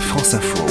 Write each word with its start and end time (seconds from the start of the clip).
France 0.00 0.34
Info. 0.34 0.64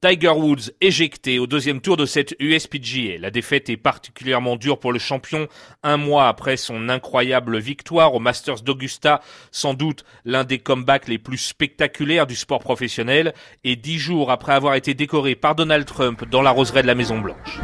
Tiger 0.00 0.30
Woods 0.30 0.70
éjecté 0.80 1.38
au 1.38 1.46
deuxième 1.46 1.80
tour 1.80 1.96
de 1.96 2.06
cette 2.06 2.36
USPGA. 2.38 3.18
La 3.18 3.30
défaite 3.30 3.68
est 3.70 3.76
particulièrement 3.76 4.56
dure 4.56 4.78
pour 4.78 4.92
le 4.92 4.98
champion 4.98 5.48
un 5.82 5.96
mois 5.96 6.28
après 6.28 6.56
son 6.56 6.88
incroyable 6.88 7.58
victoire 7.58 8.14
au 8.14 8.20
Masters 8.20 8.62
d'Augusta, 8.62 9.20
sans 9.50 9.74
doute 9.74 10.04
l'un 10.24 10.44
des 10.44 10.58
comebacks 10.58 11.08
les 11.08 11.18
plus 11.18 11.38
spectaculaires 11.38 12.26
du 12.26 12.36
sport 12.36 12.60
professionnel, 12.60 13.34
et 13.64 13.76
dix 13.76 13.98
jours 13.98 14.30
après 14.30 14.52
avoir 14.52 14.74
été 14.74 14.94
décoré 14.94 15.34
par 15.34 15.54
Donald 15.54 15.86
Trump 15.86 16.24
dans 16.30 16.42
la 16.42 16.50
roseraie 16.50 16.82
de 16.82 16.86
la 16.86 16.94
Maison 16.94 17.18
Blanche. 17.18 17.60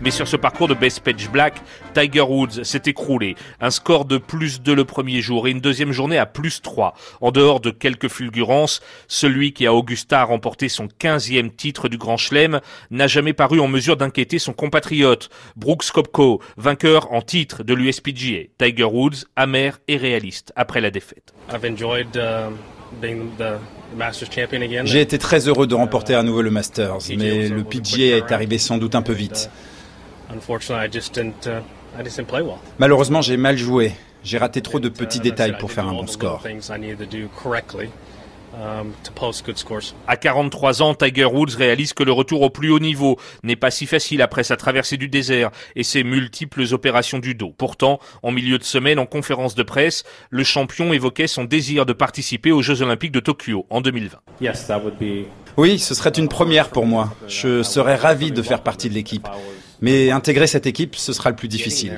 Mais 0.00 0.12
sur 0.12 0.28
ce 0.28 0.36
parcours 0.36 0.68
de 0.68 0.74
Best 0.74 1.00
Page 1.00 1.28
Black, 1.30 1.54
Tiger 1.92 2.20
Woods 2.20 2.62
s'est 2.62 2.82
écroulé. 2.86 3.34
Un 3.60 3.70
score 3.70 4.04
de 4.04 4.18
plus 4.18 4.62
2 4.62 4.74
le 4.74 4.84
premier 4.84 5.20
jour 5.20 5.48
et 5.48 5.50
une 5.50 5.60
deuxième 5.60 5.90
journée 5.90 6.18
à 6.18 6.26
plus 6.26 6.62
3. 6.62 6.94
En 7.20 7.32
dehors 7.32 7.58
de 7.60 7.70
quelques 7.70 8.08
fulgurances, 8.08 8.80
celui 9.08 9.52
qui 9.52 9.66
a 9.66 9.74
Augusta 9.74 10.22
remporté 10.22 10.68
son 10.68 10.86
15e 10.86 11.50
titre 11.54 11.88
du 11.88 11.98
Grand 11.98 12.16
Chelem 12.16 12.60
n'a 12.92 13.08
jamais 13.08 13.32
paru 13.32 13.58
en 13.58 13.66
mesure 13.66 13.96
d'inquiéter 13.96 14.38
son 14.38 14.52
compatriote, 14.52 15.30
Brooks 15.56 15.90
Kopko, 15.90 16.40
vainqueur 16.56 17.12
en 17.12 17.22
titre 17.22 17.64
de 17.64 17.74
l'USPGA. 17.74 18.50
Tiger 18.58 18.84
Woods, 18.84 19.24
amer 19.34 19.80
et 19.88 19.96
réaliste 19.96 20.52
après 20.54 20.80
la 20.80 20.92
défaite. 20.92 21.34
Uh, 21.52 21.56
J'ai 24.84 25.00
été 25.00 25.18
très 25.18 25.48
heureux 25.48 25.66
de 25.66 25.74
remporter 25.74 26.14
à 26.14 26.22
nouveau 26.22 26.42
le 26.42 26.50
Masters, 26.50 26.98
mais 27.16 27.48
le 27.48 27.64
PGA 27.64 28.16
est 28.18 28.32
arrivé 28.32 28.58
sans 28.58 28.78
doute 28.78 28.94
un 28.94 29.02
peu 29.02 29.12
vite. 29.12 29.50
Uh, 30.30 30.34
Malheureusement, 32.78 33.22
j'ai 33.22 33.36
mal 33.36 33.56
joué. 33.56 33.92
J'ai 34.24 34.38
raté 34.38 34.60
trop 34.60 34.80
de 34.80 34.88
petits 34.88 35.20
détails 35.20 35.56
pour 35.58 35.72
faire 35.72 35.86
un 35.86 35.92
bon 35.92 36.06
score. 36.06 36.42
Um, 38.54 38.92
à 40.06 40.16
43 40.16 40.82
ans, 40.82 40.94
Tiger 40.94 41.26
Woods 41.26 41.54
réalise 41.56 41.92
que 41.92 42.02
le 42.02 42.12
retour 42.12 42.40
au 42.40 42.50
plus 42.50 42.70
haut 42.70 42.78
niveau 42.78 43.18
n'est 43.42 43.56
pas 43.56 43.70
si 43.70 43.86
facile 43.86 44.22
après 44.22 44.42
sa 44.42 44.56
traversée 44.56 44.96
du 44.96 45.08
désert 45.08 45.50
et 45.76 45.82
ses 45.82 46.02
multiples 46.02 46.64
opérations 46.72 47.18
du 47.18 47.34
dos. 47.34 47.54
Pourtant, 47.56 48.00
en 48.22 48.32
milieu 48.32 48.58
de 48.58 48.64
semaine, 48.64 48.98
en 48.98 49.06
conférence 49.06 49.54
de 49.54 49.62
presse, 49.62 50.02
le 50.30 50.44
champion 50.44 50.92
évoquait 50.92 51.26
son 51.26 51.44
désir 51.44 51.86
de 51.86 51.92
participer 51.92 52.50
aux 52.50 52.62
Jeux 52.62 52.82
Olympiques 52.82 53.12
de 53.12 53.20
Tokyo 53.20 53.66
en 53.70 53.80
2020. 53.80 54.18
Oui, 55.56 55.78
ce 55.78 55.94
serait 55.94 56.10
une 56.10 56.28
première 56.28 56.70
pour 56.70 56.86
moi. 56.86 57.14
Je 57.28 57.62
serais 57.62 57.96
ravi 57.96 58.32
de 58.32 58.42
faire 58.42 58.62
partie 58.62 58.88
de 58.88 58.94
l'équipe. 58.94 59.28
Mais 59.80 60.10
intégrer 60.10 60.46
cette 60.46 60.66
équipe, 60.66 60.96
ce 60.96 61.12
sera 61.12 61.30
le 61.30 61.36
plus 61.36 61.48
difficile. 61.48 61.92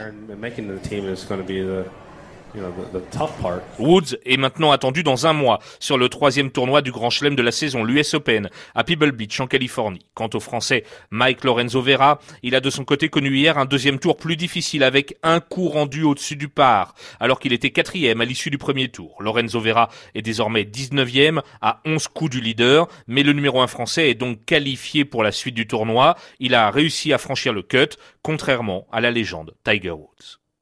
Woods 3.79 4.17
est 4.25 4.37
maintenant 4.37 4.73
attendu 4.73 5.03
dans 5.03 5.27
un 5.27 5.33
mois 5.33 5.61
sur 5.79 5.99
le 5.99 6.09
troisième 6.09 6.51
tournoi 6.51 6.83
du 6.83 6.91
Grand 6.91 7.11
Chelem 7.11 7.37
de 7.37 7.43
la 7.43 7.53
saison, 7.53 7.85
l'US 7.85 8.15
Open, 8.15 8.51
à 8.75 8.85
Pebble 8.85 9.13
Beach 9.13 9.39
en 9.41 9.47
Californie. 9.47 10.07
Quant 10.15 10.31
au 10.35 10.41
Français 10.41 10.85
Mike 11.11 11.45
Lorenzo 11.45 11.81
Vera, 11.81 12.19
il 12.43 12.55
a 12.55 12.61
de 12.61 12.71
son 12.71 12.85
côté 12.85 13.09
connu 13.09 13.37
hier 13.37 13.59
un 13.59 13.67
deuxième 13.67 13.99
tour 13.99 14.17
plus 14.17 14.37
difficile 14.37 14.83
avec 14.83 15.17
un 15.23 15.41
coup 15.41 15.69
rendu 15.69 16.03
au-dessus 16.03 16.37
du 16.37 16.49
par, 16.49 16.95
alors 17.21 17.39
qu'il 17.39 17.53
était 17.53 17.71
quatrième 17.71 18.21
à 18.21 18.25
l'issue 18.25 18.51
du 18.51 18.59
premier 18.59 18.89
tour. 18.89 19.17
Lorenzo 19.21 19.61
Vera 19.61 19.89
est 20.15 20.23
désormais 20.23 20.65
19e 20.65 21.43
à 21.61 21.81
11 21.85 22.09
coups 22.09 22.31
du 22.31 22.41
leader, 22.41 22.89
mais 23.07 23.23
le 23.23 23.33
numéro 23.33 23.61
1 23.61 23.67
français 23.67 24.11
est 24.11 24.15
donc 24.15 24.45
qualifié 24.45 25.05
pour 25.05 25.23
la 25.23 25.33
suite 25.33 25.55
du 25.55 25.67
tournoi. 25.67 26.17
Il 26.39 26.55
a 26.55 26.71
réussi 26.71 27.13
à 27.13 27.19
franchir 27.19 27.53
le 27.53 27.63
cut, 27.63 27.97
contrairement 28.23 28.87
à 28.91 29.01
la 29.01 29.11
légende 29.11 29.55
Tiger 29.65 29.91
Woods. 29.91 30.40